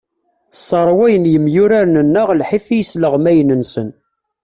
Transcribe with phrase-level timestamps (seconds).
[0.57, 3.89] Sserwayen yemyurar-nneɣ lḥif i yisleɣmayen-nsen.